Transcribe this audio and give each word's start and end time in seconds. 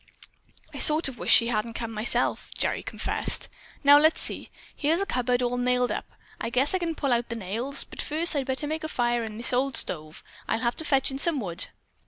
"I 0.73 0.79
sort 0.79 1.07
of 1.09 1.19
wish 1.19 1.31
she 1.31 1.49
hadn't 1.49 1.75
come, 1.75 1.91
myself," 1.91 2.49
Gerry 2.57 2.81
confessed. 2.81 3.47
"Now, 3.83 3.99
let's 3.99 4.19
see. 4.19 4.49
Here's 4.75 4.99
a 4.99 5.05
cupboard 5.05 5.43
all 5.43 5.57
nailed 5.57 5.91
up. 5.91 6.09
I 6.39 6.49
guess 6.49 6.73
I 6.73 6.79
can 6.79 6.95
pull 6.95 7.13
out 7.13 7.29
the 7.29 7.35
nails, 7.35 7.83
but 7.83 8.01
first 8.01 8.35
I'd 8.35 8.47
better 8.47 8.65
make 8.65 8.83
a 8.83 8.87
fire 8.87 9.23
in 9.23 9.37
this 9.37 9.53
old 9.53 9.77
stove. 9.77 10.23
I'll 10.47 10.57
have 10.61 10.75
to 10.77 10.85
fetch 10.85 11.11
in 11.11 11.19
some 11.19 11.39
wood." 11.39 11.67